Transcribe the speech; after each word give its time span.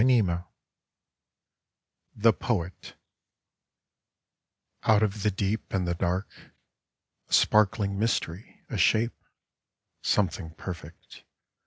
62 0.01 0.23
^ 0.23 0.45
THE 2.15 2.33
POET 2.33 2.95
Out 4.81 5.03
of 5.03 5.21
the 5.21 5.29
deep 5.29 5.71
and 5.71 5.87
the 5.87 5.93
dark, 5.93 6.51
A 7.29 7.33
sparkling 7.33 7.99
mystery, 7.99 8.63
a 8.67 8.77
shape. 8.79 9.23
Something 10.01 10.55
perfect. 10.55 11.23